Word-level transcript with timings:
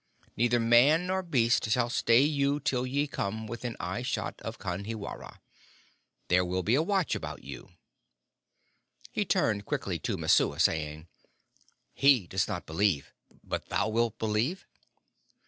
Neither 0.35 0.59
man 0.59 1.05
nor 1.05 1.21
beast 1.21 1.69
shall 1.69 1.91
stay 1.91 2.21
you 2.23 2.59
till 2.59 2.87
ye 2.87 3.05
come 3.05 3.45
within 3.45 3.77
eye 3.79 4.01
shot 4.01 4.41
of 4.41 4.57
Kanhiwara. 4.57 5.39
There 6.27 6.43
will 6.43 6.63
be 6.63 6.73
a 6.73 6.81
watch 6.81 7.13
about 7.13 7.43
you." 7.43 7.73
He 9.11 9.25
turned 9.25 9.65
quickly 9.67 9.99
to 9.99 10.17
Messua, 10.17 10.59
saying, 10.59 11.07
"He 11.93 12.25
does 12.25 12.47
not 12.47 12.65
believe, 12.65 13.13
but 13.43 13.69
thou 13.69 13.89
wilt 13.89 14.17
believe?" 14.17 14.65